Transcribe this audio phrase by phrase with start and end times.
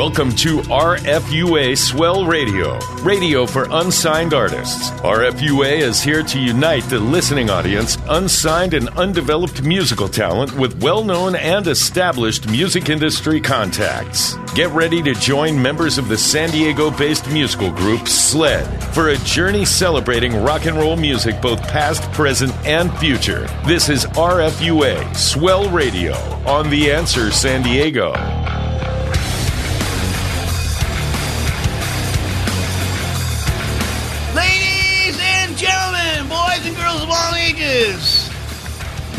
[0.00, 4.88] Welcome to RFUA Swell Radio, radio for unsigned artists.
[5.02, 11.04] RFUA is here to unite the listening audience, unsigned and undeveloped musical talent with well
[11.04, 14.36] known and established music industry contacts.
[14.54, 19.18] Get ready to join members of the San Diego based musical group SLED for a
[19.18, 23.46] journey celebrating rock and roll music both past, present, and future.
[23.66, 26.14] This is RFUA Swell Radio
[26.46, 28.14] on The Answer San Diego.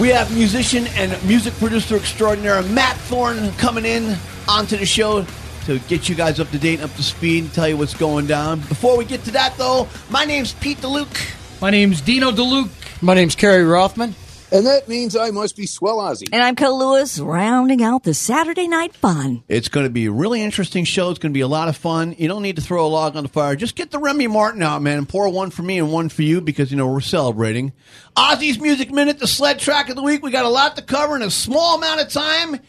[0.02, 4.18] We have musician and music producer extraordinaire Matt Thorr coming in
[4.50, 5.28] onto the show
[5.66, 7.94] to get you guys up to date and up to speed and tell you what's
[7.94, 8.62] going down.
[8.62, 11.62] Before we get to that, though, my name's Pete DeLuke.
[11.62, 12.72] My name's Dino DeLuke.
[13.04, 14.16] My name's Kerry Rothman.
[14.54, 16.28] And that means I must be Swell Ozzy.
[16.34, 19.44] And I'm Kel Lewis, rounding out the Saturday night fun.
[19.48, 21.10] It's going to be a really interesting show.
[21.10, 22.16] It's going to be a lot of fun.
[22.18, 23.56] You don't need to throw a log on the fire.
[23.56, 26.24] Just get the Remy Martin out, man, and pour one for me and one for
[26.24, 27.72] you because, you know, we're celebrating.
[28.18, 30.22] Ozzy's Music Minute, the sled track of the week.
[30.22, 32.60] We got a lot to cover in a small amount of time.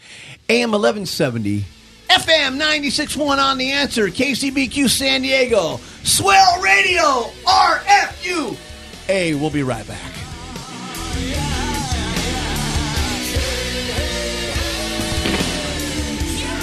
[0.48, 1.64] AM 1170.
[2.08, 4.06] FM 96.1 on the answer.
[4.06, 5.80] KCBQ San Diego.
[6.04, 7.30] Swell Radio.
[7.44, 8.54] RFU.
[9.08, 10.12] Hey, we'll be right back.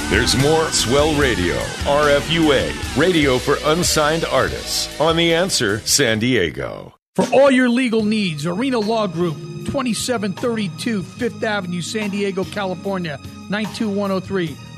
[0.10, 1.54] There's more Swell Radio,
[1.86, 6.96] RFUA, radio for unsigned artists on The Answer San Diego.
[7.14, 13.20] For all your legal needs, Arena Law Group, 2732 Fifth Avenue, San Diego, California,
[13.52, 14.58] 92103.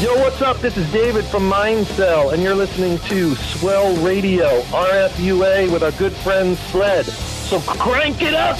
[0.00, 0.56] Yo, what's up?
[0.60, 6.12] This is David from Mindcell, and you're listening to Swell Radio, RFUA, with our good
[6.12, 7.04] friend Sled.
[7.04, 8.56] So crank it up!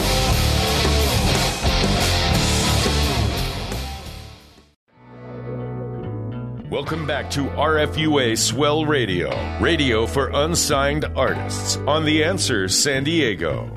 [6.69, 13.72] Welcome back to RFUA Swell Radio, radio for unsigned artists on The Answer San Diego.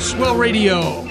[0.00, 1.08] Swell Radio.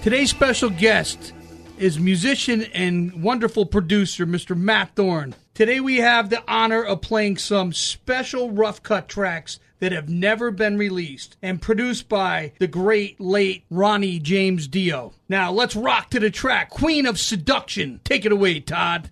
[0.00, 1.32] Today's special guest
[1.82, 4.56] is musician and wonderful producer, Mr.
[4.56, 5.30] Matt Thorr.
[5.52, 10.52] Today we have the honor of playing some special rough cut tracks that have never
[10.52, 15.12] been released and produced by the great late Ronnie James Dio.
[15.28, 18.00] Now let's rock to the track, Queen of Seduction.
[18.04, 19.08] Take it away, Todd.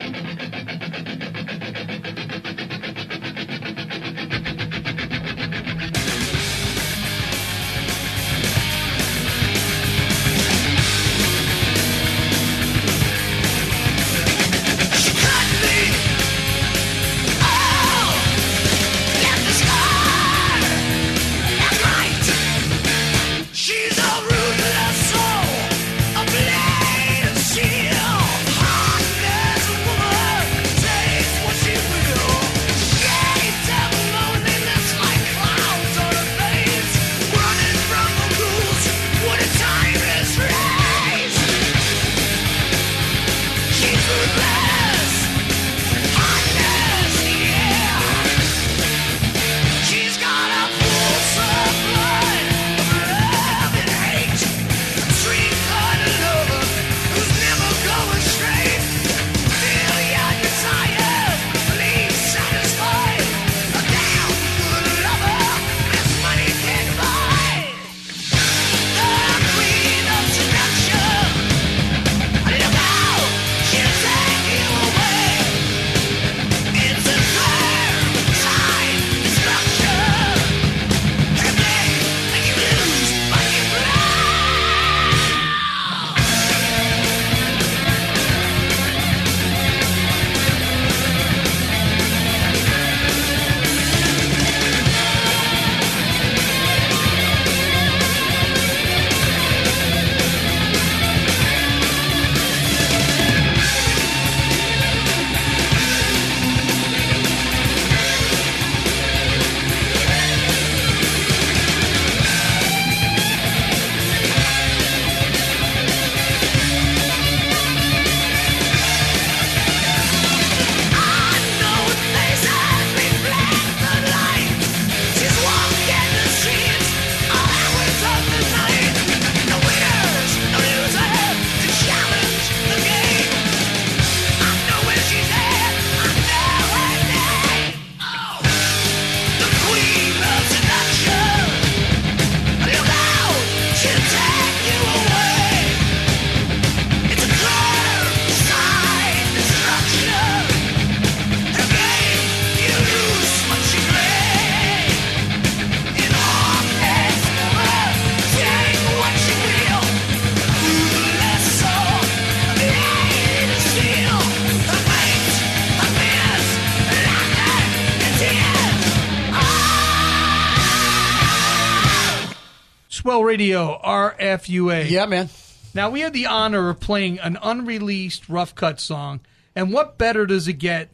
[174.31, 174.91] Radio, RFUA.
[174.91, 175.29] Yeah, man.
[175.75, 179.21] Now, we had the honor of playing an unreleased Rough Cut song,
[179.55, 180.88] and what better does it get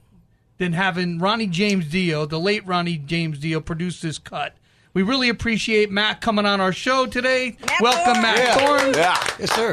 [0.58, 4.54] than having Ronnie James Dio, the late Ronnie James Dio, produce this cut?
[4.92, 7.56] We really appreciate Matt coming on our show today.
[7.80, 8.92] Welcome, Matt Thorr.
[9.38, 9.72] Yes, sir.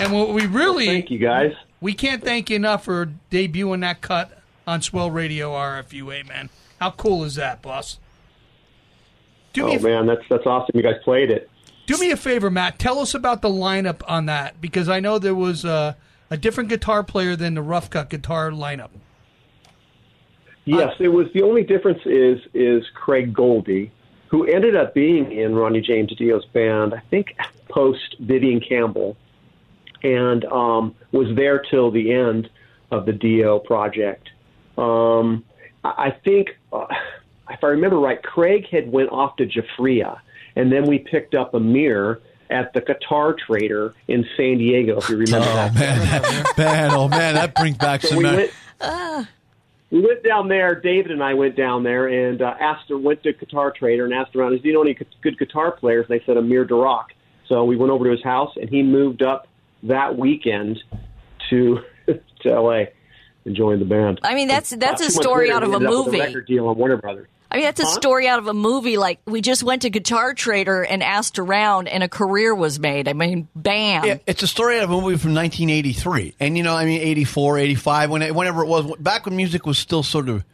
[0.00, 1.52] And what we really Thank you, guys.
[1.80, 6.50] we can't thank you enough for debuting that cut on Swell Radio RFUA, man.
[6.78, 7.98] How cool is that, boss?
[9.54, 10.76] Do me Oh a man, that's that's awesome.
[10.76, 11.50] You guys played it.
[11.88, 12.78] Do me a favor, Matt.
[12.78, 15.94] Tell us about the lineup on that because I know there was uh,
[16.28, 18.90] a different guitar player than the rough cut guitar lineup.
[20.66, 21.28] Yes, it was.
[21.32, 23.90] The only difference is is Craig Goldy,
[24.26, 26.92] who ended up being in Ronnie James Dio's band.
[26.92, 27.34] I think
[27.70, 29.16] post Vivian Campbell,
[30.02, 32.50] and um, was there till the end
[32.90, 34.28] of the Dio project.
[34.76, 35.42] Um,
[35.82, 36.84] I I think, uh,
[37.48, 40.20] if I remember right, Craig had went off to Giuffria,
[40.58, 42.20] and then we picked up Amir
[42.50, 44.98] at the Guitar Trader in San Diego.
[44.98, 45.74] If you remember Oh that.
[45.74, 48.16] man, that, man, oh man, that brings back So some.
[48.18, 48.36] we mem-
[48.80, 49.28] went,
[49.90, 50.74] we went down there.
[50.74, 52.90] David and I went down there and uh, asked.
[52.90, 54.50] Went to Guitar Trader and asked around.
[54.60, 56.06] Do you know any good guitar players?
[56.10, 57.06] And they said Amir Derakh.
[57.48, 59.46] So we went over to his house, and he moved up
[59.84, 60.78] that weekend
[61.50, 62.92] to to L.A.
[63.46, 64.20] and joined the band.
[64.22, 66.20] I mean, that's- About that's a story later, out of a ended up with movie.
[66.20, 67.28] record deal on Warner Brothers.
[67.50, 68.98] I mean, that's a story out of a movie.
[68.98, 73.08] Like, we just went to Guitar Trader and asked around, and a career was made.
[73.08, 74.04] I mean, bam.
[74.04, 76.34] Yeah, it's a story out of a movie from 1983.
[76.40, 79.64] And, you know, I mean, 84, 85, when it, whenever it was, back when music
[79.64, 80.44] was still sort of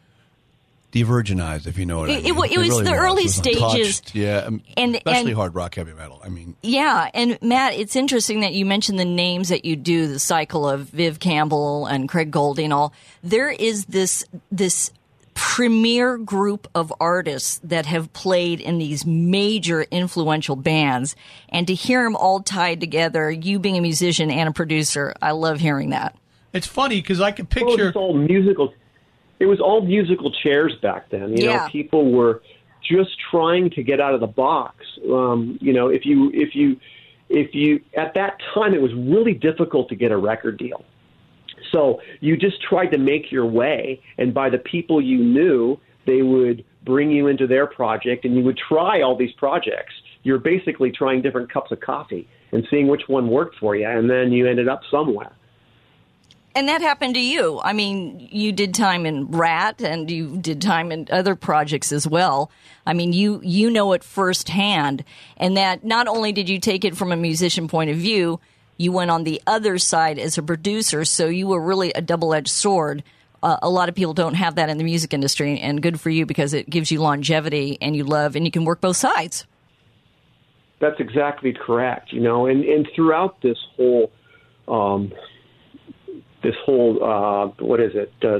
[0.91, 2.25] de-virginized, if you know what I mean.
[2.27, 4.01] it wa- it was really the early It was stages.
[4.13, 6.21] Yeah, um, And- especially and- hard rock, heavy metal.
[6.23, 10.07] I mean, Yeah, and Matt, it's interesting that you mentioned the names that you do,
[10.07, 12.93] the cycle of Viv Campbell and Craig Goldy and all.
[13.21, 14.91] There is this this
[15.35, 21.15] premier group of artists that have played in these major influential bands,
[21.49, 25.31] and to hear them all tied together, you being a musician and a producer, I
[25.31, 26.15] love hearing that.
[26.53, 27.89] It's funny because I can Well, picture.
[27.89, 28.73] it's all musical.
[29.39, 31.35] It was all musical chairs back then.
[31.37, 31.57] You Yeah.
[31.57, 32.41] know, people were
[32.81, 34.85] just trying to get out of the box.
[35.11, 36.79] Um, you know, if you if you
[37.27, 40.85] if you at that time it was really difficult to get a record deal.
[41.71, 46.21] So you just tried to make your way, and by the people you knew, they
[46.21, 49.93] would bring you into their project, and you would try all these projects.
[50.23, 54.09] You're basically trying different cups of coffee and seeing which one worked for you, and
[54.09, 55.31] then you ended up somewhere.
[56.55, 57.59] And that happened to you.
[57.65, 62.07] I mean, you did time in Ratt and you did time in other projects as
[62.07, 62.49] well.
[62.85, 65.03] I mean, you you know it firsthand
[65.35, 68.39] and that not only did you take it from a musician point of view,
[68.77, 72.49] you went on the other side as a producer, so you were really a double-edged
[72.49, 73.03] sword.
[73.41, 76.09] Uh, a lot of people don't have that in the music industry and good for
[76.09, 79.45] you because it gives you longevity and you love and you can work both sides.
[80.79, 82.11] That's exactly correct.
[82.11, 84.11] You know, and and throughout this whole,
[84.67, 85.13] um,
[86.43, 88.11] this whole uh, what is it?
[88.21, 88.39] Uh,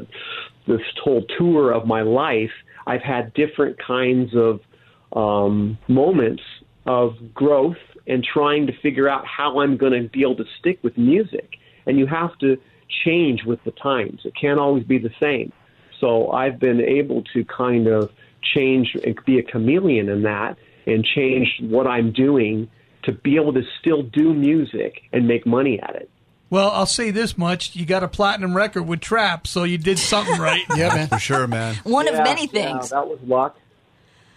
[0.68, 2.52] this whole tour of my life,
[2.88, 4.60] I've had different kinds of
[5.16, 6.44] um, moments
[6.86, 7.78] of growth
[8.08, 11.58] and trying to figure out how I'm going to be able to stick with music.
[11.86, 12.58] And you have to
[13.04, 14.22] change with the times.
[14.26, 15.52] It can't always be the same.
[16.00, 18.12] So I've been able to kind of
[18.56, 22.70] change and be a chameleon in that and change what I'm doing
[23.04, 26.10] to be able to still do music and make money at it.
[26.50, 29.98] Well, I'll say this much: you got a platinum record with Trapt, so you did
[29.98, 30.62] something right.
[30.76, 31.08] Yeah, man.
[31.08, 31.76] for sure, man.
[31.84, 32.90] One of Yeah, many yeah, things.
[32.92, 33.58] that was luck.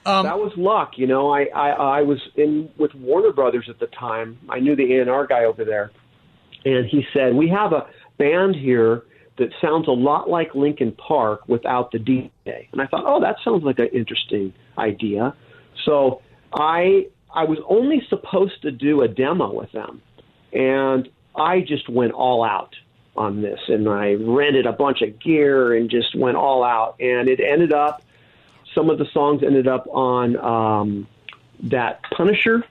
[0.08, 0.92] Um, that was luck.
[0.96, 4.38] You know, I, I I was in with Warner Brothers at the time.
[4.48, 5.90] I knew the A and R guy over there,
[6.64, 7.86] and he said we have a
[8.16, 9.02] band here
[9.36, 12.68] that sounds a lot like Linkin Park without the DJ.
[12.72, 15.34] And I thought, oh, that sounds like an interesting idea.
[15.84, 16.22] So
[16.54, 20.00] I I was only supposed to do a demo with them,
[20.54, 22.74] and I just went all out
[23.14, 27.28] on this, and I rented a bunch of gear and just went all out, and
[27.28, 28.02] it ended up
[28.74, 31.06] some of the songs ended up on um,
[31.64, 32.64] that Punisher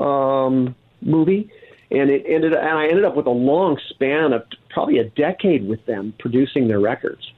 [0.00, 1.50] um, movie,
[1.90, 2.52] and it ended.
[2.52, 6.68] And I ended up with a long span of probably a decade with them producing
[6.68, 7.30] their records.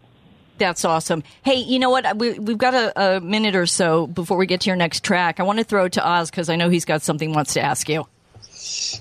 [0.58, 1.22] That's awesome.
[1.42, 2.16] Hey, you know what?
[2.16, 5.38] We, we've got a, a minute or so before we get to your next track.
[5.38, 7.54] I want to throw it to Oz because I know he's got something he wants
[7.54, 8.06] to ask you.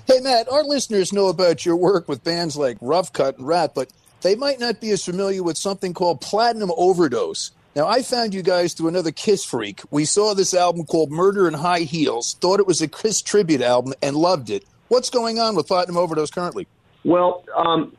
[0.06, 3.74] Hey, Matt, our listeners know about your work with bands like Rough Cut and Ratt,
[3.74, 3.92] but
[4.22, 7.52] they might not be as familiar with something called Platinum Overdose.
[7.76, 9.82] Now, I found you guys through another Kiss freak.
[9.92, 13.62] We saw this album called Murder in High Heels, thought it was a Kiss tribute
[13.62, 14.64] album, and loved it.
[14.88, 16.68] What's going on with Platinum Overdose currently?
[17.04, 17.92] Well, um,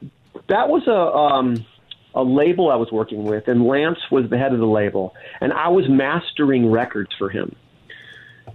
[0.49, 1.67] that was a um,
[2.15, 5.53] a label I was working with, and Lance was the head of the label, and
[5.53, 7.55] I was mastering records for him.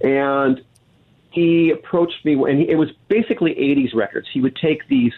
[0.02, 0.64] And
[1.30, 4.28] he approached me, and it was basically 80s records.
[4.34, 5.14] He would take these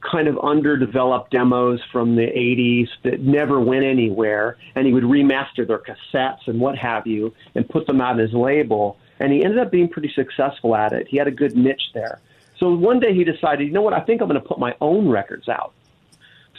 [0.00, 5.66] kind of underdeveloped demos from the 80s that never went anywhere, and he would remaster
[5.66, 8.96] their cassettes and what have you, and put them out on his label.
[9.18, 11.06] And he ended up being pretty successful at it.
[11.08, 12.20] He had a good niche there.
[12.58, 14.74] So one day he decided, you know what, I think I'm going to put my
[14.80, 15.72] own records out.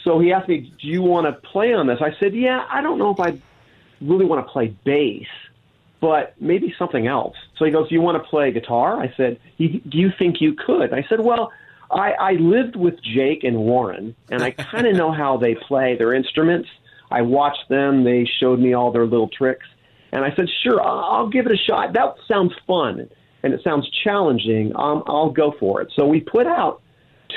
[0.04, 1.98] So he asked me, do you want to play on this?
[2.00, 3.38] I said, yeah, I don't know if I
[4.00, 5.28] really want to play bass,
[6.00, 7.36] but maybe something else.
[7.56, 9.00] So he goes, do you want to play guitar?
[9.00, 10.92] I said, do you think you could?
[10.92, 11.52] I said, well,
[11.92, 15.96] I, I lived with Jake and Warren, and I kind of know how they play
[15.96, 16.68] their instruments.
[17.10, 18.04] I watched them.
[18.04, 19.66] They showed me all their little tricks.
[20.12, 21.94] And I said, sure, I'll, give it a shot.
[21.94, 23.08] That sounds fun,
[23.42, 24.72] and it sounds challenging.
[24.76, 25.90] Um, I'll go for it.
[25.96, 26.82] So we put out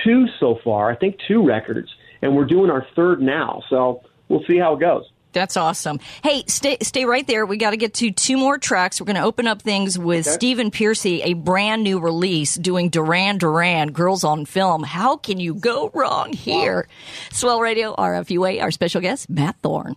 [0.03, 1.89] two so far, I think two records,
[2.21, 3.63] and we're doing our third now.
[3.69, 5.05] So we'll see how it goes.
[5.35, 5.99] That's awesome.
[6.23, 7.45] Hey, stay stay right there.
[7.45, 8.99] We got to get to two more tracks.
[9.01, 10.33] We're going to open up things with Okay.
[10.33, 14.81] Stephen Pearcy, a brand new release doing Duran Duran, Girls on Film.
[14.83, 16.87] How can you go wrong here?
[17.33, 19.91] Swell Radio, RFUA, our special guest, Matt Thorr.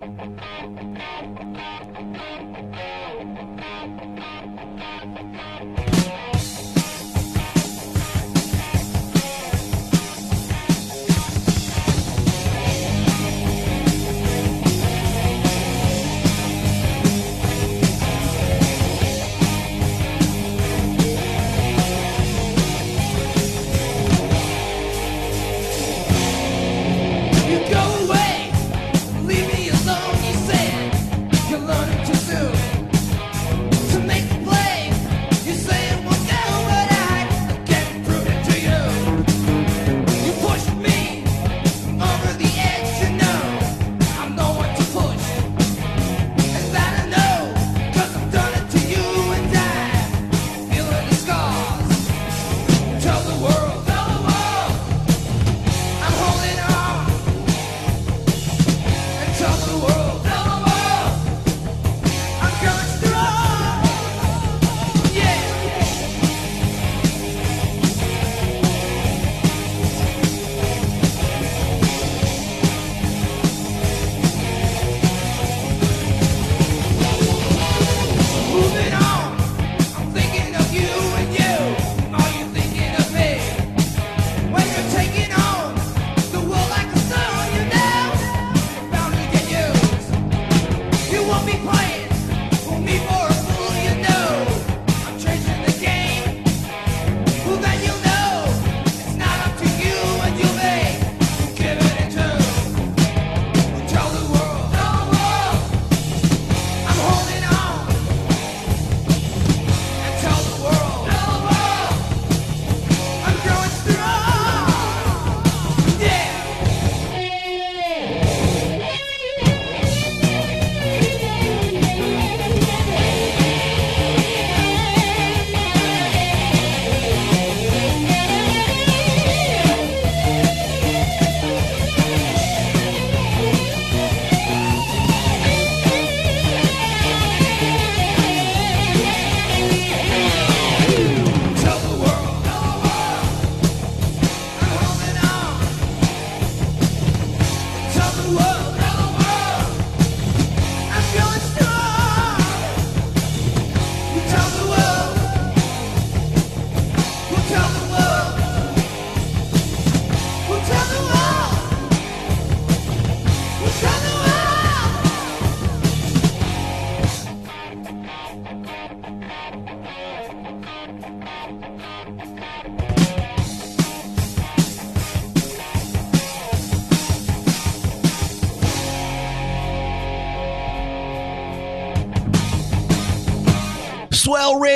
[0.00, 0.38] You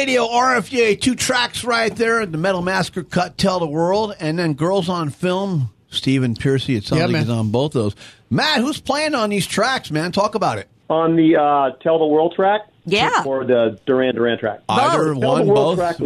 [0.03, 2.27] Radio, RFA, two tracks right there.
[2.27, 6.75] The Metal Massacre cut, Tell the World, and then Girls on Film, Stephen Pearcy.
[6.77, 7.21] It sounds Yeah, like man.
[7.23, 7.95] he's on both those.
[8.29, 10.11] Matt, who's playing on these tracks, man?
[10.11, 10.67] Talk about it.
[10.91, 12.63] On the uh, Tell the World track?
[12.85, 13.23] Yeah.
[13.25, 14.63] Or the Duran Duran track?
[14.69, 15.79] Either Tell one, the both.
[15.79, 15.97] Track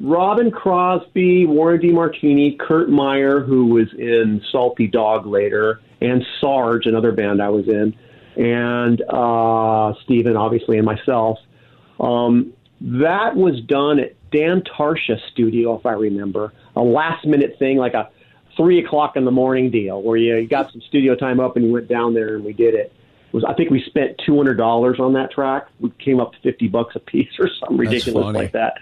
[0.00, 7.12] Robin Crosby, Warren DeMartini, Khurt Maier, who was in Salty Dog later, and Sarge, another
[7.12, 7.94] band I was in,
[8.36, 11.38] and uh, Steven, obviously, and myself.
[12.02, 16.52] Um, that was done at Dan Tarsha studio, if I remember.
[16.74, 18.10] A last minute thing, like a
[18.56, 21.64] three o'clock in the morning deal, where you, you got some studio time up and
[21.64, 22.92] you went down there and we did it.
[23.28, 25.68] It was I think we spent two hundred dollars on that track.
[25.80, 28.74] We came up to fifty bucks a piece or something ridiculous like that,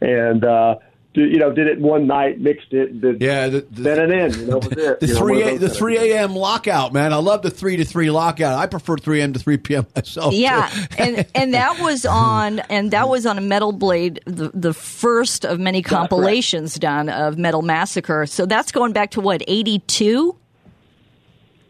[0.00, 0.76] and uh,
[1.22, 4.40] you know did it one night, mixed it, did, Yeah, the, the, sent it in.
[4.40, 5.00] You know, was it.
[5.00, 6.34] the You know, three a, the three a.m.
[6.34, 7.12] lockout, man.
[7.12, 8.58] I love the three to three lockout.
[8.58, 9.32] I prefer three a.m.
[9.32, 9.86] to three p.m.
[9.96, 10.34] myself.
[10.34, 14.74] Yeah, and and that was on and that was on a Metal Blade, the the
[14.74, 18.26] first of many compilations done of Metal Massacre.
[18.26, 20.36] So that's going back to what eighty two.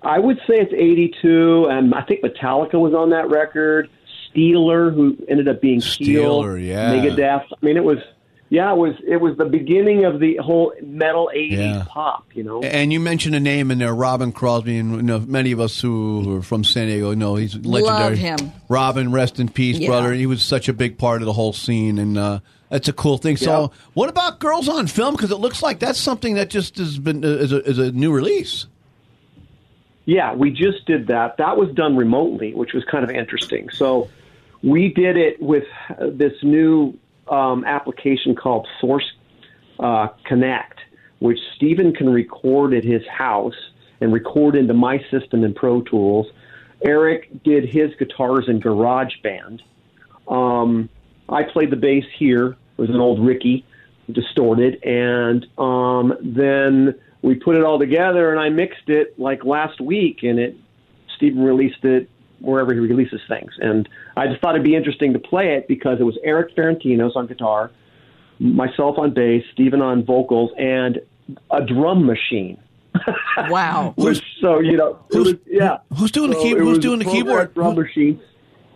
[0.02, 3.90] I would say it's 82, and I think Metallica was on that record.
[4.30, 6.92] Steeler, who ended up being Steel, Steeler, yeah.
[6.92, 7.44] Megadeth.
[7.50, 7.98] I mean, it was,
[8.50, 11.84] yeah, it was, it was the beginning of the whole metal 80s Yeah.
[11.88, 12.24] pop.
[12.34, 15.52] You know, And you mentioned a name in there, Robin Crosby, and you know, many
[15.52, 18.10] of us who, who are from San Diego know he's legendary.
[18.16, 18.52] Love him.
[18.68, 19.88] Robin, rest in peace, Yeah.
[19.88, 20.12] brother.
[20.14, 23.18] He was such a big part of the whole scene, and uh, that's a cool
[23.18, 23.36] thing.
[23.36, 23.78] So, Yeah.
[23.94, 25.14] what about Girls on Film?
[25.14, 27.92] Because it looks like that's something that just has been uh, is a, is a
[27.92, 28.66] new release.
[30.06, 31.36] Yeah, we just did that.
[31.36, 33.68] That was done remotely, which was kind of interesting.
[33.68, 34.08] So
[34.62, 36.94] we did it with uh, this new
[37.30, 39.10] um, application called Source
[39.78, 40.78] uh, Connect,
[41.18, 43.54] which Stephen can record at his house
[44.00, 46.26] and record into my system in Pro Tools.
[46.84, 49.62] Eric did his guitars in Garage Band.
[50.28, 50.88] Um,
[51.28, 52.56] I played the bass here.
[52.76, 53.64] It was an old Ricky,
[54.10, 59.80] distorted, and um, then we put it all together, and I mixed it like last
[59.80, 60.56] week, and it
[61.16, 62.08] Stephen released it
[62.40, 65.98] wherever he releases things, and I just thought it'd be interesting to play it because
[66.00, 67.70] it was Eric Ferentinos on guitar,
[68.38, 71.00] myself on bass, Stephen on vocals, and
[71.50, 72.58] a drum machine.
[73.50, 73.94] Wow.
[73.96, 75.78] Which, so you know, it was, yeah.
[75.96, 77.54] Who's doing the key- who's doing the keyboard?
[77.54, 78.20] Drum Who- machine.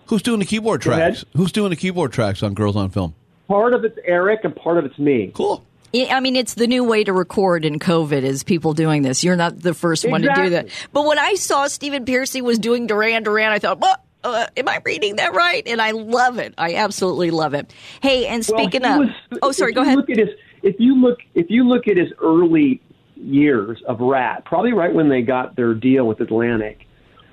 [0.07, 1.25] Who's doing the keyboard tracks?
[1.37, 3.15] Who's doing the keyboard tracks on Girls on Film?
[3.49, 5.33] Part of it's Eric, and part of it's me.
[5.35, 5.65] Cool.
[5.95, 9.23] I mean, it's the new way to record in COVID is people doing this.
[9.23, 10.69] You're not the first one to do that.
[10.93, 14.03] But when I saw Stephen Pearcy was doing Duran Duran, I thought, what?
[14.25, 15.67] Uh, am I reading that right?
[15.67, 16.55] And I love it.
[16.57, 17.75] I absolutely love it.
[18.01, 19.97] Hey, and Well, speaking he of, oh, sorry, go ahead.
[19.97, 20.29] Look at his,
[20.63, 22.81] if you look, if you look at his early
[23.17, 26.87] years of Ratt, probably right when they got their deal with Atlantic,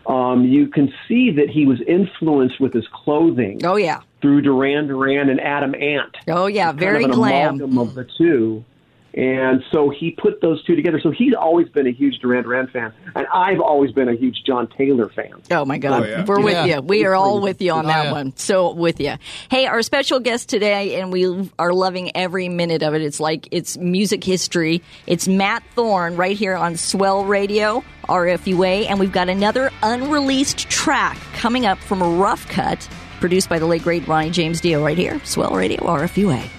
[0.10, 4.88] um, you can see that he was influenced with his clothing Oh yeah, through Duran
[4.88, 6.16] Duran and Adam Ant.
[6.28, 7.78] oh yeah, very kind of glam.
[7.78, 8.66] of the two.
[9.14, 11.00] And so he put those two together.
[11.02, 14.44] So he's always been a huge Duran Duran fan, and I've always been a huge
[14.46, 15.32] John Taylor fan.
[15.52, 16.26] Oh my God, Oh, yeah.
[16.26, 16.66] we're with Yeah.
[16.78, 16.82] you.
[16.82, 18.12] We are all with you on Oh, that yeah.
[18.12, 18.34] one.
[18.38, 19.16] So with you.
[19.50, 23.02] Hey, our special guest today, and we are loving every minute of it.
[23.02, 24.82] It's like it's music history.
[25.08, 31.18] It's Matt Thorr right here on Swell Radio, RFUA, and we've got another unreleased track
[31.34, 32.88] coming up from a rough cut
[33.20, 36.59] produced by the late great Ronnie James Dio right here, Swell Radio, RFUA.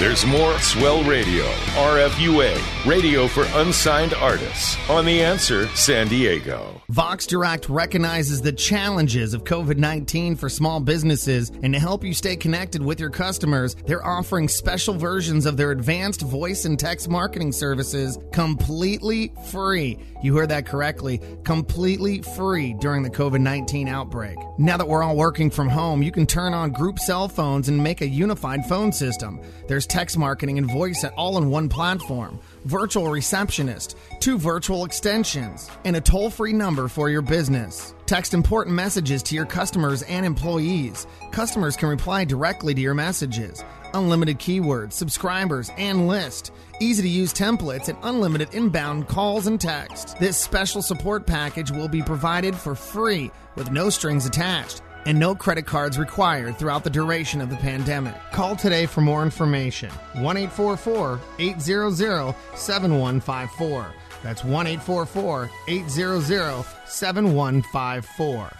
[0.00, 1.44] There's more Swell Radio,
[1.76, 4.78] RFUA, radio for unsigned artists.
[4.88, 6.80] On The Answer, San Diego.
[6.88, 12.14] Vox Direct recognizes the challenges of COVID 19 for small businesses, and to help you
[12.14, 17.10] stay connected with your customers, they're offering special versions of their advanced voice and text
[17.10, 19.98] marketing services completely free.
[20.22, 24.38] You heard that correctly completely free during the COVID 19 outbreak.
[24.58, 27.82] Now that we're all working from home, you can turn on group cell phones and
[27.82, 29.40] make a unified phone system.
[29.68, 35.70] There's text marketing and voice at all in one platform virtual receptionist, two virtual extensions,
[35.84, 37.94] and a toll free number for your business.
[38.06, 41.06] Text important messages to your customers and employees.
[41.32, 43.64] Customers can reply directly to your messages.
[43.94, 46.52] Unlimited keywords, subscribers, and list.
[46.80, 50.18] Easy to use templates and unlimited inbound calls and text.
[50.18, 55.34] This special support package will be provided for free with no strings attached and no
[55.34, 58.14] credit cards required throughout the duration of the pandemic.
[58.30, 59.90] Call today for more information.
[60.14, 63.92] 1 844 800 7154.
[64.22, 68.59] That's 1 844 800 7154.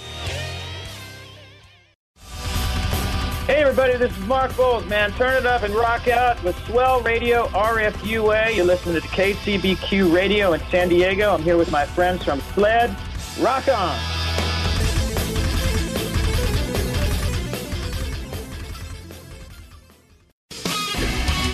[3.71, 5.13] Everybody, this is Mark Bowles, man.
[5.13, 8.53] Turn it up and rock out with Swell Radio RFUA.
[8.53, 11.33] You're listening to KCBQ Radio in San Diego.
[11.33, 12.93] I'm here with my friends from SLED.
[13.39, 13.97] Rock on!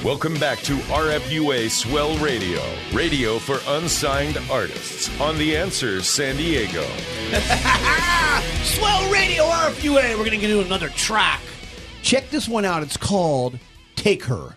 [0.04, 5.08] Welcome back to RFUA Swell Radio, radio for unsigned artists.
[5.22, 6.82] On The Answer, San Diego.
[8.64, 10.18] Swell Radio RFUA.
[10.18, 11.42] We're going to get into another track.
[12.02, 12.84] Check this one out.
[12.84, 13.60] It's called
[13.96, 14.56] Take Her.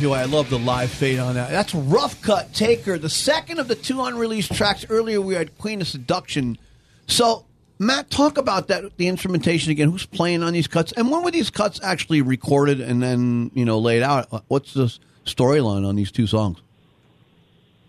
[0.00, 0.16] RFU.
[0.16, 1.50] I love the live fade on that.
[1.50, 4.86] That's Rough Cut Taker, the second of the two unreleased tracks.
[4.88, 6.58] Earlier we had Queen of Seduction.
[7.06, 7.44] So,
[7.78, 9.90] Matt, talk about that, the instrumentation again.
[9.90, 10.92] Who's playing on these cuts?
[10.92, 14.44] And when were these cuts actually recorded and then, you know, laid out?
[14.48, 16.58] What's the storyline on these two songs?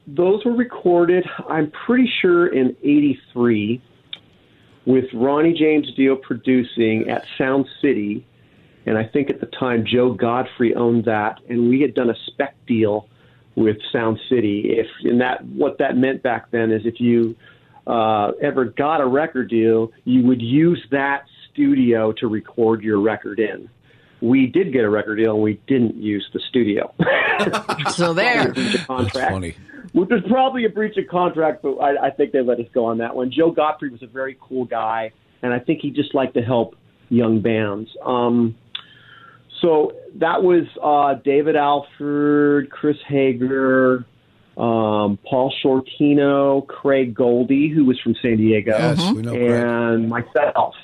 [0.08, 3.82] Those were recorded, I'm pretty sure, in 83
[4.86, 8.26] with Ronnie James Dio producing at Sound City.
[8.86, 11.40] And I think at the time Joe Gottfried owned that.
[11.50, 13.08] And we had done a spec deal
[13.56, 14.74] with Sound City.
[14.78, 17.36] If and that what that meant back then is if you
[17.88, 23.40] uh, ever got a record deal, you would use that studio to record your record
[23.40, 23.70] in.
[24.22, 26.94] We did get a record deal, and we didn't use the studio.
[27.90, 28.54] So there.
[28.86, 29.14] contract.
[29.14, 29.56] That's funny.
[29.94, 32.86] Which was probably a breach of contract, but I, I think they let us go
[32.86, 33.32] on that one.
[33.32, 36.76] Joe Gottfried was a very cool guy, and I think he just liked to help
[37.10, 37.90] young bands.
[38.06, 38.56] Um,
[39.62, 44.06] so that was uh, David Alford, Chris Hager,
[44.58, 50.76] um, Paul Shortino, Craig Goldy, who was from San Diego, Yes, know and myself.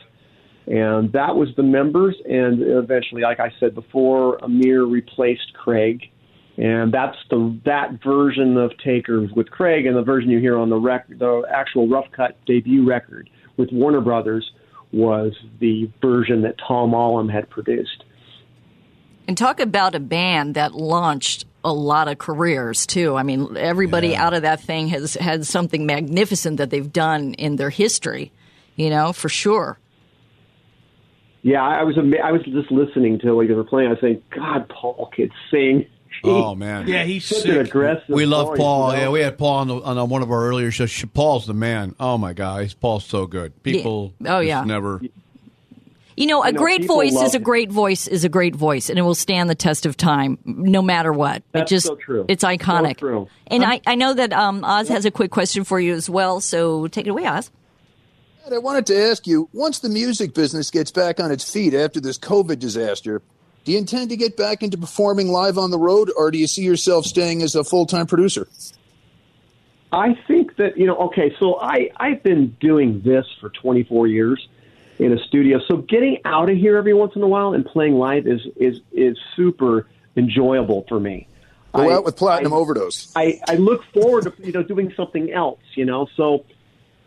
[0.67, 2.15] And that was the members.
[2.25, 6.03] And eventually, like I said before, Amir replaced Craig.
[6.57, 10.69] And that's the that version of Takers with Craig, and the version you hear on
[10.71, 14.49] the record, the actual rough cut debut record with Warner Brothers,
[14.91, 18.03] was the version that Tom Allom had produced.
[19.27, 23.15] And talk about a band that launched a lot of careers too.
[23.17, 27.57] I mean, everybody out of that thing has had something magnificent that they've done in
[27.57, 28.31] their history.
[28.77, 29.77] You know, for sure.
[31.41, 33.87] Yeah, I was ama- I was just listening to what you were playing.
[33.87, 35.85] I was saying, God, Paul could sing.
[36.23, 36.87] Oh, man.
[36.87, 38.09] Yeah, he's Such an aggressive.
[38.09, 38.91] We love voice, Paul.
[38.91, 39.03] you know?
[39.03, 41.05] Yeah, we had Paul on, the, on one of our earlier shows.
[41.13, 41.95] Paul's the man.
[41.99, 43.61] Oh my God, Paul's so good.
[43.63, 44.63] People, Oh, just yeah.
[44.63, 45.01] never.
[46.17, 48.97] You know, a know, great voice is a great voice is a great voice, and
[48.97, 51.43] it will stand the test of time, no matter what.
[51.51, 52.25] That's it just so true.
[52.27, 52.99] it's iconic.
[52.99, 53.27] So true.
[53.45, 56.41] And I, I know that um, Oz has a quick question for you as well,
[56.41, 57.51] so take it away, Oz.
[58.45, 61.75] And I wanted to ask you once the music business gets back on its feet
[61.75, 63.21] after this COVID disaster,
[63.63, 66.47] do you intend to get back into performing live on the road, or do you
[66.47, 68.47] see yourself staying as a full time producer?
[69.91, 70.95] I think that you know.
[70.95, 74.47] Okay, so I I've been doing this for 24 years
[74.99, 75.59] in a studio.
[75.67, 78.79] So getting out of here every once in a while and playing live is is
[78.91, 81.27] is super enjoyable for me.
[81.73, 83.11] Go I- out with platinum I- overdose.
[83.15, 85.59] I, I look forward to you know doing something else.
[85.75, 86.45] You know, so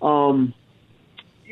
[0.03, 0.55] um,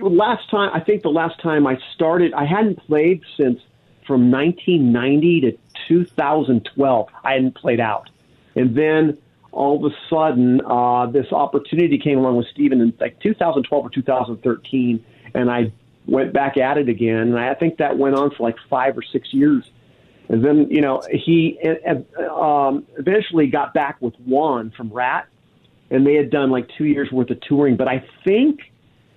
[0.00, 3.60] last time I think the last time I started, I hadn't played since
[4.06, 7.08] from 1990 to 2012.
[7.24, 8.10] I hadn't played out,
[8.54, 9.18] and then
[9.50, 13.90] all of a sudden uh, this opportunity came along with Steven in like 2012 or
[13.90, 15.72] 2013, and I
[16.08, 17.28] went back at it again.
[17.28, 19.70] And I think that went on for like five or six years.
[20.30, 21.58] And then, you know, he
[22.30, 25.26] um, eventually got back with Juan from Ratt,
[25.90, 27.76] and they had done like two years worth of touring.
[27.76, 28.60] But I think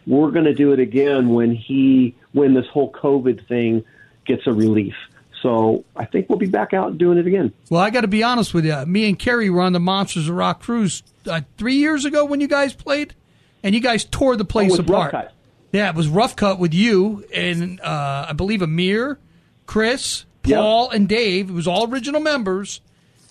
[0.07, 3.83] we're going to do it again when he, when this whole COVID thing
[4.25, 4.95] gets a relief.
[5.41, 7.51] So I think we'll be back out doing it again.
[7.69, 8.85] Well, I got to be honest with you.
[8.85, 12.39] Me and Kerry were on the Monsters of Rock cruise uh, three years ago when
[12.39, 13.15] you guys played,
[13.63, 15.13] and you guys tore the place Oh, apart.
[15.13, 15.31] Rough.
[15.71, 19.19] Yeah, it was Rough Cutt with you and uh, I believe Amir,
[19.65, 21.49] Chris, Paul, and Dave.
[21.49, 22.81] It was all original members.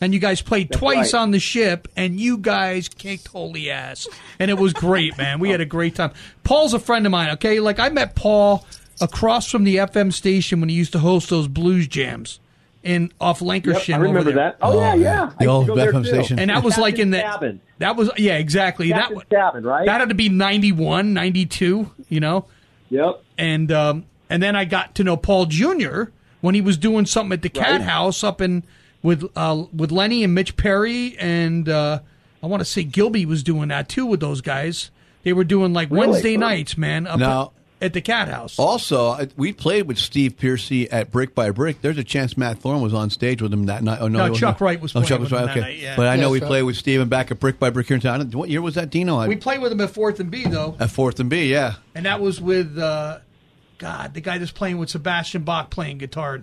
[0.02, 1.20] And you guys played twice right.
[1.20, 4.08] on the ship, and you guys kicked holy ass.
[4.38, 5.40] And it was great, man.
[5.40, 6.12] We had a great time.
[6.42, 7.60] Paul's a friend of mine, okay?
[7.60, 8.64] Like, I met Paul
[8.98, 12.40] across from the FM station when he used to host those blues jams
[12.82, 13.92] in off Yep, Lankershim.
[13.94, 14.34] I over remember there.
[14.50, 14.56] that.
[14.62, 15.30] Oh, yeah, yeah.
[15.38, 16.08] The old used to go there, FM too.
[16.08, 16.38] station.
[16.38, 17.60] And that was like in the Cabin.
[17.78, 19.86] that was yeah exactly Captain's that Cabin, right?
[19.86, 22.46] that had to be 91 92 you know
[22.90, 23.22] Yep.
[23.38, 26.04] and um, and then I got to know Paul Jr.
[26.40, 27.80] when he was doing something at the Cat Right.
[27.82, 28.64] House up in
[29.02, 32.00] with uh, with Lenny and Mitch Perry and uh,
[32.42, 34.90] I want to say Gilby was doing that too with those guys.
[35.22, 36.08] They were doing like Really?
[36.08, 36.40] Wednesday Oh.
[36.40, 38.58] nights, man, up Now- at the Cat House.
[38.58, 41.80] Also, we played with Steve Pearcy at Brick by Brick.
[41.82, 43.98] There's a chance Matt Thorr was on stage with him that night.
[44.00, 44.40] Oh no, No, he wasn't.
[44.52, 45.46] Chuck Wright was Oh, playing Chuck was right.
[45.46, 45.96] that Okay, night, yeah.
[45.96, 46.48] but I know we Chuck.
[46.48, 48.30] played with Steve and back at Brick by Brick here in town.
[48.32, 49.16] What year was that, Dino?
[49.16, 51.74] I, we played with him at Fourth and B though, at Fourth and B, yeah.
[51.94, 53.18] and that was with uh,
[53.78, 56.40] God, the guy that's playing with Sebastian Bach playing guitar.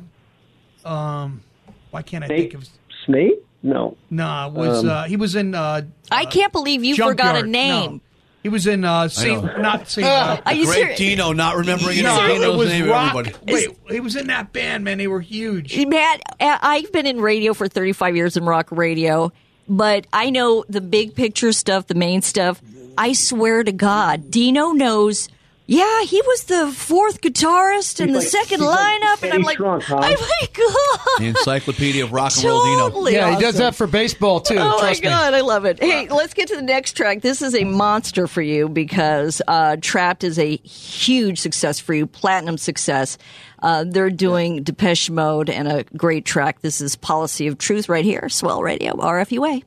[0.85, 1.43] Um,
[1.91, 2.51] why can't I Snake?
[2.51, 2.69] think of?
[3.05, 3.33] Snake?
[3.63, 3.97] No.
[4.09, 5.53] Nah, was Um, uh, he was in?
[5.55, 7.91] Uh, I can't believe you forgot a name.
[7.93, 8.01] No.
[8.43, 10.07] He was in uh, Saint, not Saint.
[10.07, 10.97] Uh, Are you Great serious?
[10.97, 12.87] Dino not remembering no, any it Dino's was name.
[12.87, 13.15] Rock.
[13.15, 13.51] Everybody.
[13.51, 14.99] Wait, he was in that band, man.
[14.99, 15.77] They were huge.
[15.85, 19.31] Matt, I've been in radio for 35 years in rock radio,
[19.67, 22.61] but I know the big picture stuff, the main stuff.
[22.97, 25.29] I swear to God, Dino knows
[25.69, 29.41] Yeah, he was the fourth guitarist in the like- second he's like lineup, and I'm
[29.41, 29.99] like, Trunk, huh?
[30.01, 32.77] oh my god, The Encyclopedia of Rock and Roll Dino.
[32.87, 34.55] totally yeah, he does that for baseball too.
[34.57, 35.09] Oh my trust me.
[35.09, 35.79] god, I love it.
[35.83, 37.21] Hey, let's get to the next track.
[37.21, 42.07] This is a monster for you because uh, Trapt is a huge success for you,
[42.07, 43.17] platinum success.
[43.61, 46.61] Uh, they're doing Depeche Mode and a great track.
[46.61, 49.63] This is Policy of Truth right here, Swell Radio, RFUA.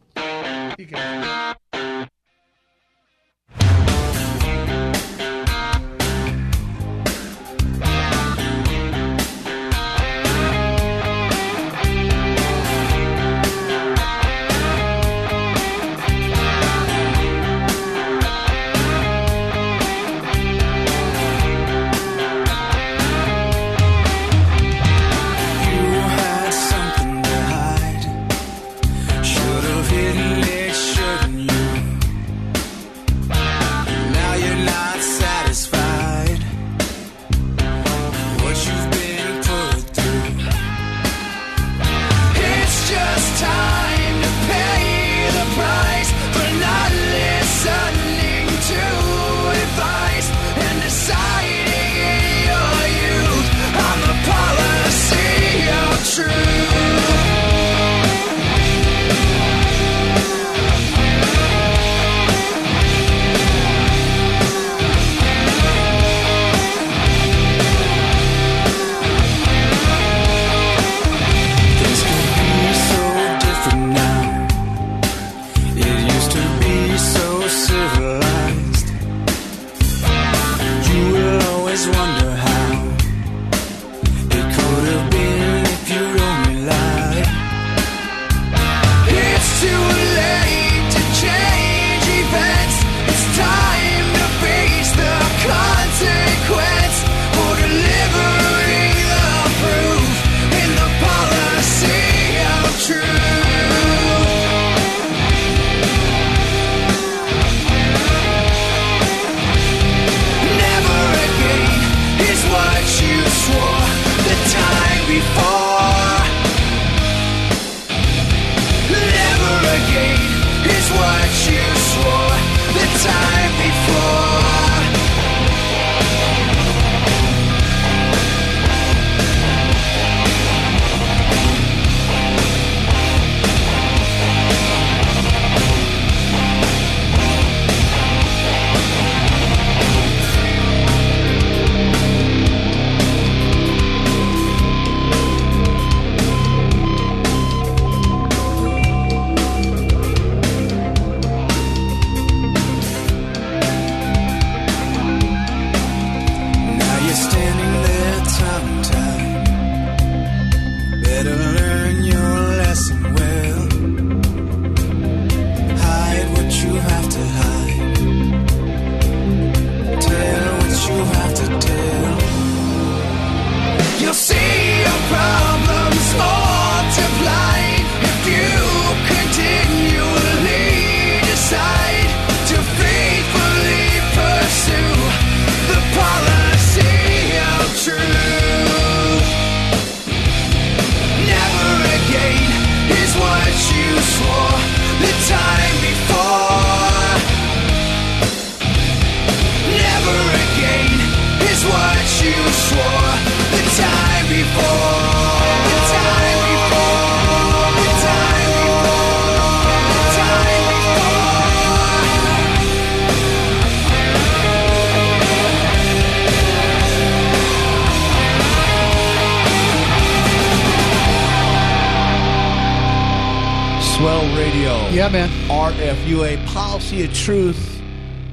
[224.01, 224.89] Swell Radio.
[224.89, 225.29] Yeah, man.
[225.49, 227.80] RFUA Policy of Truth.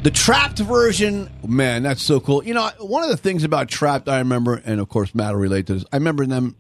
[0.04, 2.43] The Trapt version, man, that's so cool.
[2.43, 5.41] You know, one of the things about Trapt I remember, and of course Matt will
[5.41, 6.56] relate to this, I remember them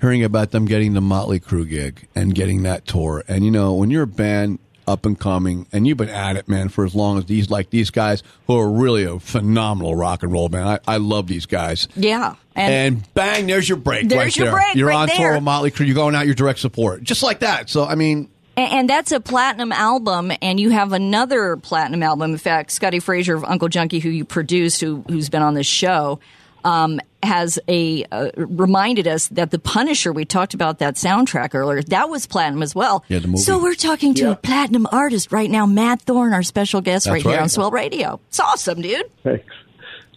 [0.00, 3.24] hearing about them getting the Motley Crue gig and getting that tour.
[3.28, 6.48] And you know, when you're a band up and coming, and you've been at it,
[6.48, 10.22] man, for as long as these like these guys who are really a phenomenal rock
[10.22, 10.68] and roll band.
[10.68, 11.86] I, I love these guys.
[11.94, 14.08] Yeah, and, And, bang, there's your break.
[14.08, 14.54] There's right your there.
[14.54, 15.86] break You're right on tour with Motley Crue.
[15.86, 17.70] You're going out your direct support, just like that.
[17.70, 22.32] So I mean, And, and that's a platinum album, and you have another platinum album.
[22.32, 25.66] In fact, Scotty Frazier of Uncle Junkie, who you produced, who, who's been on this
[25.66, 26.20] show,
[26.64, 30.12] um, has a uh, reminded us that the Punisher.
[30.12, 31.82] We talked about that soundtrack earlier.
[31.82, 33.04] That was platinum as well.
[33.08, 33.42] Yeah, the movie.
[33.42, 37.12] So we're talking to a platinum artist right now, Matt Thorr, our special guest That's
[37.12, 37.42] right, here right.
[37.42, 38.20] on Swell Radio.
[38.28, 39.10] It's awesome, dude.
[39.22, 39.44] Thanks.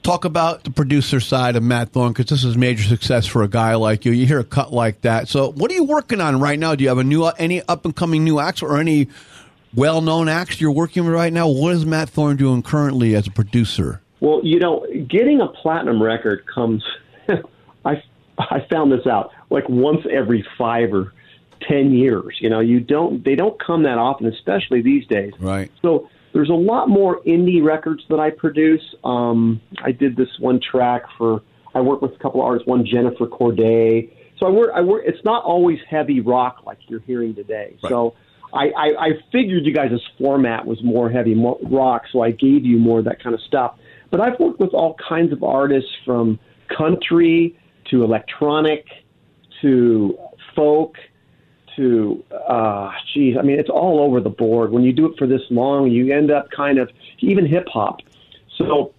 [0.05, 3.47] Talk about the producer side of Matt Thorr because this is major success for a
[3.47, 4.11] guy like you.
[4.11, 5.27] You hear a cut like that.
[5.27, 6.75] So, what are you working on right now?
[6.75, 9.07] Do you have a new any up and coming new acts or any
[9.73, 11.47] well known acts you're working with right now?
[11.47, 13.99] What is Matt Thorr doing currently as a producer?
[14.19, 16.83] Well, you know, getting a platinum record comes.
[17.83, 18.03] I
[18.37, 21.13] I found this out like once every five or
[21.61, 22.37] ten years.
[22.39, 25.33] You know, you don't they don't come that often, especially these days.
[25.39, 25.71] Right.
[25.81, 28.81] So there's a lot more indie records that I produce.
[29.05, 31.41] Um, I did this one track for.
[31.73, 32.67] I work with a couple of artists.
[32.67, 34.11] One Jennifer Corday.
[34.37, 34.71] So I work.
[34.75, 35.03] I work.
[35.05, 37.77] It's not always heavy rock like you're hearing today.
[37.87, 38.13] So.
[38.53, 42.63] I, I, I figured you guys' format was more heavy mo- rock, so I gave
[42.63, 43.75] you more of that kind of stuff.
[44.11, 47.57] But I've worked with all kinds of artists from country
[47.89, 48.85] to electronic
[49.61, 50.17] to
[50.55, 50.95] folk
[51.75, 54.71] to uh geez, I mean it's all over the board.
[54.71, 57.99] When you do it for this long, you end up kind of even hip hop.
[58.57, 58.93] So,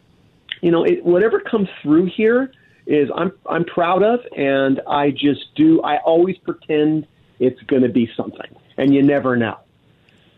[0.61, 2.53] you know, it, whatever comes through here
[2.87, 5.83] is I'm I'm proud of, and I just do.
[5.83, 7.07] I always pretend
[7.39, 9.59] it's going to be something, and you never know.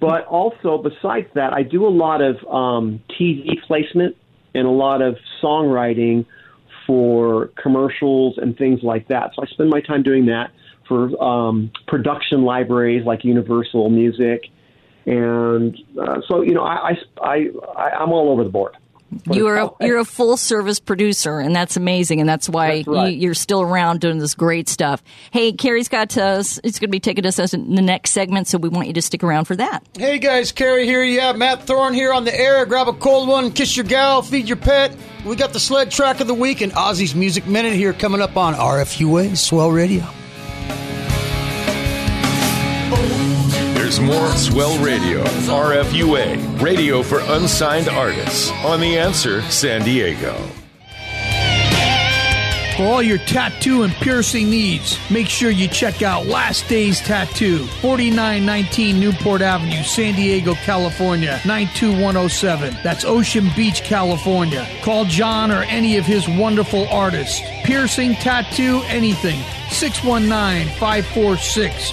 [0.01, 4.17] But also, besides that, I do a lot of um, TV placement
[4.55, 6.25] and a lot of songwriting
[6.87, 9.35] for commercials and things like that.
[9.35, 10.53] So I spend my time doing that
[10.89, 14.49] for um, production libraries like Universal Music,
[15.07, 18.77] and uh, so you know I, I I I'm all over the board.
[19.31, 23.13] You're a, you're a full service producer, and that's amazing, and that's why That's right.
[23.13, 25.03] you, you're still around doing this great stuff.
[25.31, 26.61] Hey, Carrie's got us.
[26.63, 28.93] It's going to be taking us as in the next segment, so we want you
[28.95, 29.83] to stick around for that.
[29.97, 31.03] Hey guys, Carrie here.
[31.03, 32.67] You have Matt Thorr here on the air.
[32.67, 34.95] Grab a cold one, kiss your gal, feed your pet.
[35.25, 38.37] We got the sled track of the week and Ozzy's Music Minute here coming up
[38.37, 40.05] on RFUA Swell Radio.
[44.01, 50.35] More Swell Radio, RFUA, radio for unsigned artists, on The Answer San Diego.
[52.77, 57.67] For all your tattoo and piercing needs, make sure you check out Last Days Tattoo,
[57.81, 62.77] 4919 Newport Avenue, San Diego, California, 92107.
[62.85, 64.67] That's Ocean Beach, California.
[64.83, 67.41] Call John or any of his wonderful artists.
[67.65, 69.41] Piercing, tattoo, anything.
[69.71, 71.93] 619 546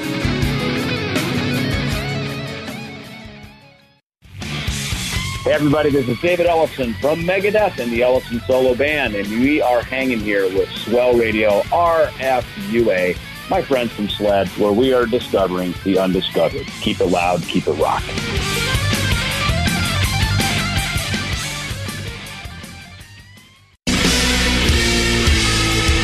[5.43, 9.59] Hey everybody, this is David Ellefson from Megadeth and the Ellefson Solo Band, and we
[9.59, 13.17] are hanging here with Swell Radio RFUA,
[13.49, 16.67] my friends from SLED, where we are discovering the undiscovered.
[16.81, 18.03] Keep it loud, keep it rock.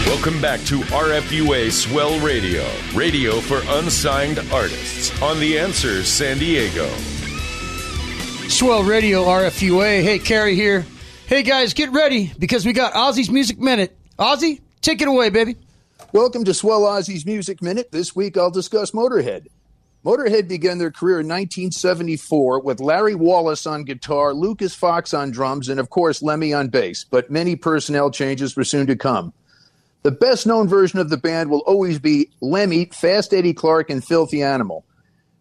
[0.07, 6.89] Welcome back to RFUA Swell Radio, radio for unsigned artists, on The Answer San Diego.
[8.49, 10.01] Swell Radio RFUA.
[10.03, 10.85] Hey, Carrie here.
[11.27, 13.95] Hey, guys, get ready because we got Ozzy's Music Minute.
[14.17, 15.57] Ozzy, take it away, baby.
[16.13, 17.91] Welcome to Swell Ozzy's Music Minute.
[17.91, 19.47] This week I'll discuss Motorhead.
[20.05, 25.67] Motorhead began their career in 1974 with Larry Wallis on guitar, Lucas Fox on drums,
[25.67, 29.33] and of course Lemmy on bass, but many personnel changes were soon to come.
[30.03, 34.03] The best known version of the band will always be Lemmy, Fast Eddie Clarke, and
[34.03, 34.85] Filthy Animal.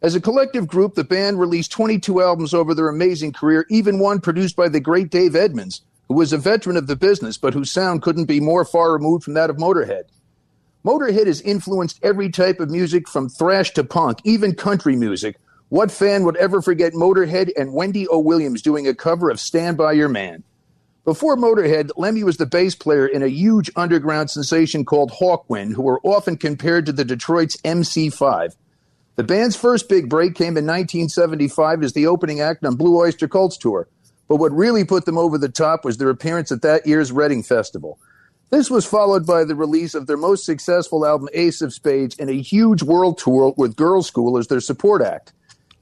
[0.03, 4.21] As a collective group, the band released 22 albums over their amazing career, even one
[4.21, 7.73] produced by the great Dave Edmunds, who was a veteran of the business, but whose
[7.73, 10.05] sound couldn't be more far removed from that of Motorhead.
[10.85, 15.37] Motorhead has influenced every type of music from thrash to punk, even country music.
[15.71, 18.21] What fan would ever forget Motorhead and Wendy O.
[18.21, 20.45] Williams doing a cover of Stand By Your Man?
[21.05, 25.83] Before Motorhead, Lemmy was the bass player in a huge underground sensation called Hawkwind, who
[25.83, 28.55] were often compared to the Detroit's MC5.
[29.17, 33.27] The band's first big break came in 1975 as the opening act on Blue Oyster
[33.27, 33.89] Cult's tour,
[34.29, 37.43] but what really put them over the top was their appearance at that year's Reading
[37.43, 37.99] Festival.
[38.51, 42.29] This was followed by the release of their most successful album, Ace of Spades, and
[42.29, 45.33] a huge world tour with Girlschool as their support act.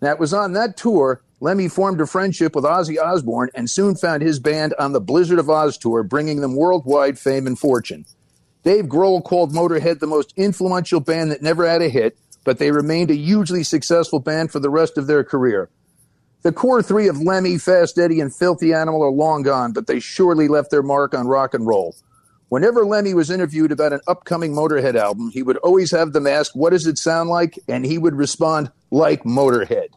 [0.00, 3.96] Now, it was on that tour Lemmy formed a friendship with Ozzy Osbourne and soon
[3.96, 8.06] found his band on the Blizzard of Ozz tour, bringing them worldwide fame and fortune.
[8.62, 12.70] Dave Grohl called Motorhead the most influential band that never had a hit, but they
[12.70, 15.70] remained a hugely successful band for the rest of their career.
[16.42, 19.98] The core three of Lemmy, Fast Eddie, and Filthy Animal are long gone, but they
[19.98, 21.96] surely left their mark on rock and roll.
[22.50, 26.54] Whenever Lemmy was interviewed about an upcoming Motorhead album, he would always have them ask,
[26.54, 27.58] What does it sound like?
[27.66, 29.88] And he would respond, Like Motorhead.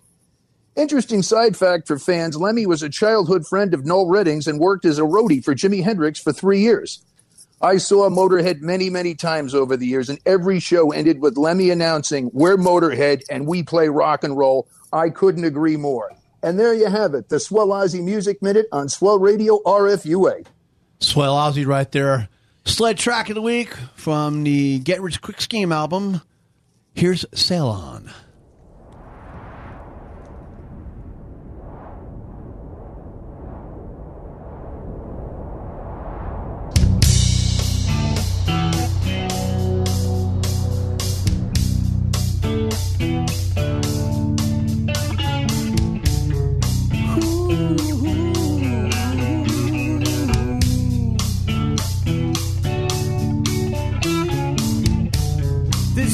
[0.78, 4.86] Interesting side fact for fans Lemmy was a childhood friend of Noel Redding's and worked
[4.86, 7.04] as a roadie for Jimi Hendrix for three years.
[7.62, 11.72] I saw Motorhead many, many times over the years, and every show ended with Lemmy
[11.72, 14.68] announcing, We're Motorhead and we play rock and roll.
[14.94, 16.12] I couldn't agree more.
[16.44, 20.46] And there you have it, the Swell Ozzy Music Minute on Swell Radio RFUA.
[21.00, 22.30] Swell Ozzy right there.
[22.66, 26.22] Sled track of the week from the Get Rich Quick Scheme album.
[26.94, 28.12] Here's Sail On.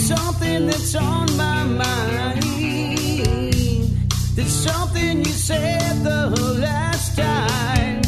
[0.04, 2.44] Something that's on my mind.
[4.36, 6.28] There's something you said the
[6.60, 8.02] last time.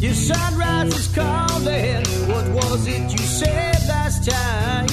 [0.00, 2.04] Your sunrise is calling.
[2.32, 4.86] What was it you said last time?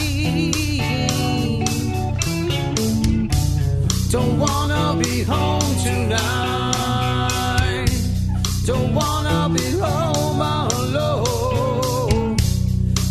[4.12, 7.08] Don't wanna be home tonight.
[8.66, 12.38] Don't wanna be home alone.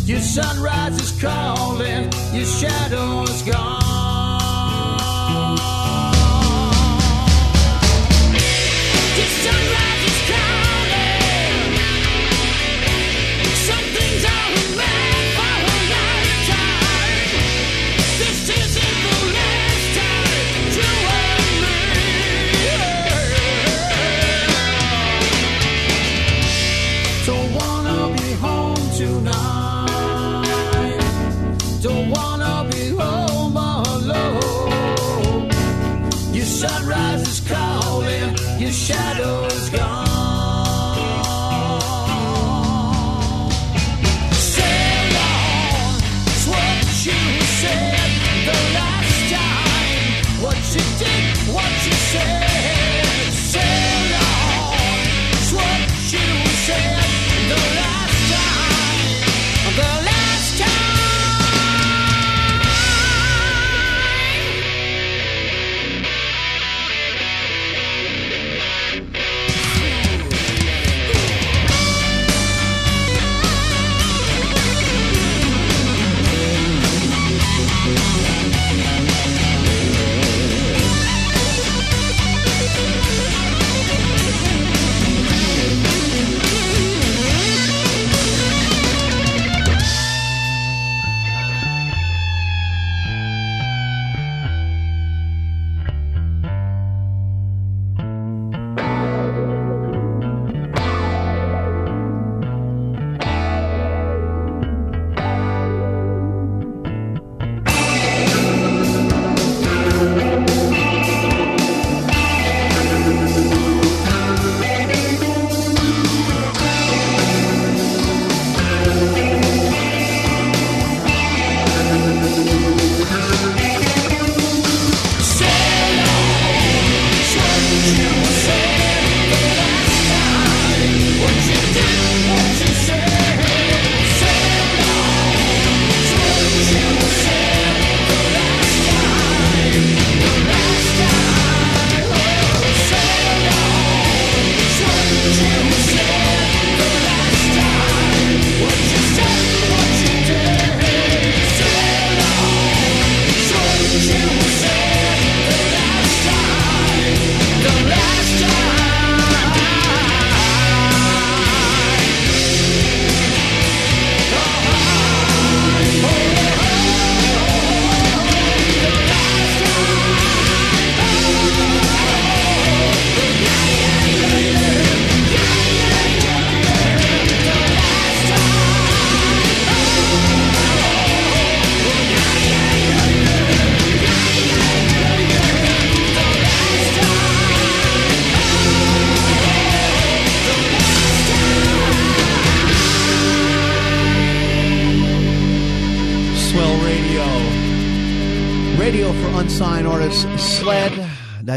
[0.05, 1.56] Your sunrise is calling,
[2.37, 3.86] your shadow is gone.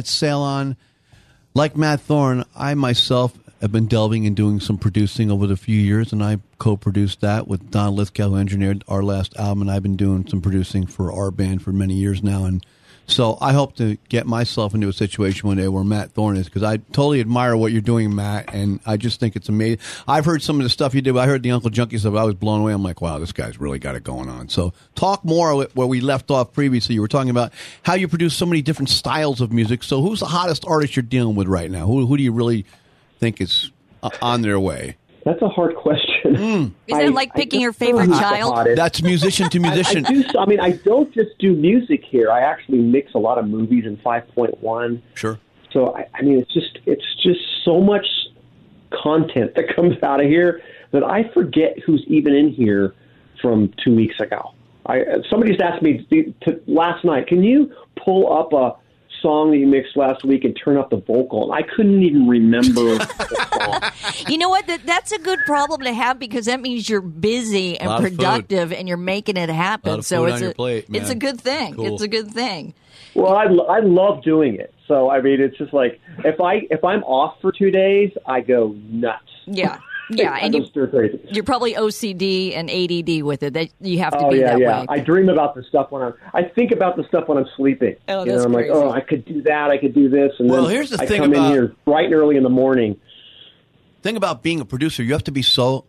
[0.01, 0.22] That's
[1.53, 5.78] Like Matt Thorr, I myself have been delving and doing some producing over the few
[5.78, 9.82] years, and I co-produced that with Don Lithgow, who engineered our last album, and I've
[9.82, 12.64] been doing some producing for our band for many years now, and
[13.11, 16.46] so I hope to get myself into a situation one day where Matt Thorr is
[16.46, 19.80] because I totally admire what you're doing, Matt, and I just think it's amazing.
[20.06, 21.16] I've heard some of the stuff you did.
[21.16, 22.14] I heard the Uncle Junkie stuff.
[22.14, 22.72] I was blown away.
[22.72, 24.48] I'm like, wow, this guy's really got it going on.
[24.48, 26.94] So talk more where we left off previously.
[26.94, 27.52] You were talking about
[27.82, 29.82] how you produce so many different styles of music.
[29.82, 31.86] So who's the hottest artist you're dealing with right now?
[31.86, 32.64] Who, who do you really
[33.18, 33.70] think is
[34.02, 34.96] uh, on their way?
[35.30, 36.34] That's a hard question.
[36.34, 36.62] Hmm.
[36.88, 38.66] Is that like picking your favorite child?
[38.74, 40.04] That's musician to musician.
[40.08, 42.32] I, I, do, I mean, I don't just do music here.
[42.32, 45.00] I actually mix a lot of movies in 5.1.
[45.14, 45.38] Sure.
[45.72, 48.06] So I, I mean, it's just it's just so much
[48.90, 52.92] content that comes out of here that I forget who's even in here
[53.40, 54.52] from two weeks ago.
[54.86, 57.28] I somebody just asked me to, to, last night.
[57.28, 57.72] Can you
[58.04, 58.79] pull up a
[59.20, 61.52] song that you mixed last week and turn up the vocal?
[61.52, 64.22] And I couldn't even remember the song.
[64.28, 64.66] You know what?
[64.66, 68.10] That, that's a good problem to have because that means you're busy and Lot of
[68.10, 68.18] food.
[68.18, 70.02] productive and you're making it happen.
[70.02, 71.74] So it's a plate, it's a good thing.
[71.74, 71.92] Cool.
[71.94, 72.74] It's a good thing.
[73.14, 74.72] Well, I, I love doing it.
[74.86, 78.40] So I mean, it's just like if I if I'm off for two days, I
[78.40, 79.24] go nuts.
[79.46, 79.78] Yeah.
[80.11, 81.20] Yeah, I and you, stir crazy.
[81.30, 83.54] you're probably OCD and ADD with it.
[83.54, 84.80] That you have to Oh be yeah, that yeah.
[84.80, 84.86] way.
[84.88, 86.14] I dream about the stuff when I'm.
[86.34, 87.96] I think about the stuff when I'm sleeping.
[88.08, 88.70] Oh, you know, I'm crazy.
[88.70, 89.70] like, oh, I could do that.
[89.70, 90.32] I could do this.
[90.38, 92.42] And Well, then here's the I thing come about- in here bright and early in
[92.42, 92.98] the morning.
[94.02, 95.84] thing about being a producer, you have to be so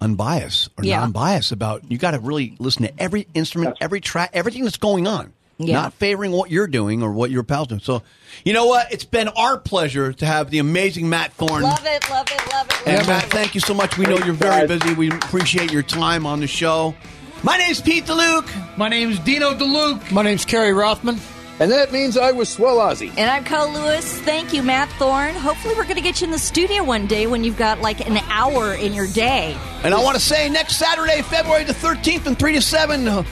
[0.00, 1.00] unbiased or Yeah.
[1.00, 1.90] non-biased about.
[1.90, 5.32] You got to really listen to every instrument, every track, everything that's going on.
[5.66, 5.74] Yeah.
[5.74, 7.80] Not favoring what you're doing or what your pals doing.
[7.80, 8.02] So,
[8.44, 8.92] you know what?
[8.92, 11.60] It's been our pleasure to have the amazing Matt Thorr.
[11.60, 12.88] Love it, love it, love it.
[12.88, 13.30] And Matt, it.
[13.30, 13.98] thank you so much.
[13.98, 14.94] We know you're very busy.
[14.94, 16.94] We appreciate your time on the show.
[17.42, 18.78] My name's Pete DeLuke.
[18.78, 20.12] My name's Dino DeLuke.
[20.12, 21.18] My name's Kerry Rothman.
[21.60, 23.10] And that means I was Swell Ozzy.
[23.18, 24.18] And I'm Kyle Lewis.
[24.22, 25.28] Thank you, Matt Thorr.
[25.28, 28.06] Hopefully, we're going to get you in the studio one day when you've got like
[28.08, 29.54] an hour in your day.
[29.82, 33.24] And I want to say next Saturday, February the 13th from 3 to 7, uh,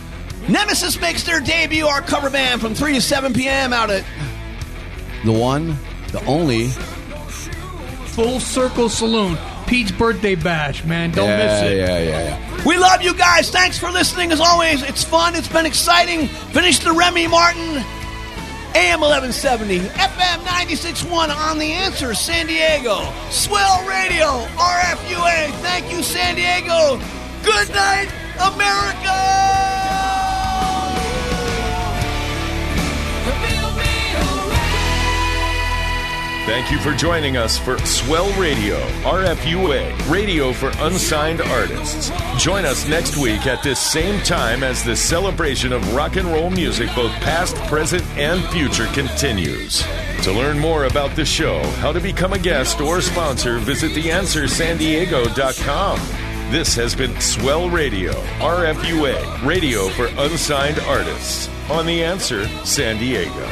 [0.48, 3.72] Nemesis makes their debut, our cover band, from 3 to 7 p.m.
[3.72, 4.04] out at
[5.24, 5.76] the one,
[6.12, 6.68] the only.
[6.68, 9.38] Full Circle Saloon.
[9.66, 11.10] Pete's birthday bash, man.
[11.10, 11.76] Don't miss it.
[11.76, 12.64] Yeah, yeah, yeah.
[12.64, 13.50] We love you guys.
[13.50, 14.82] Thanks for listening as always.
[14.82, 15.36] It's fun.
[15.36, 16.26] It's been exciting.
[16.26, 17.84] Finish the Remy Martin.
[18.74, 23.00] AM 1170, FM 96.1 on The Answer, San Diego.
[23.30, 25.50] Swell Radio, RFUA.
[25.62, 27.00] Thank you, San Diego.
[27.42, 30.27] Good night, America!
[36.48, 42.10] Thank you for joining us for Swell Radio, RFUA, radio for unsigned artists.
[42.42, 46.48] Join us next week at this same time as the celebration of rock and roll
[46.48, 49.84] music, both past, present, and future, continues.
[50.22, 55.98] To learn more about the show, how to become a guest or sponsor, visit theanswersandiego.com.
[56.50, 63.46] This has been Swell Radio, RFUA, radio for unsigned artists on The Answer San Diego.